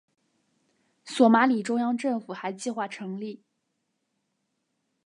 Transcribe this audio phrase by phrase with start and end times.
[1.05, 3.43] 索马里中央政府还计划成立。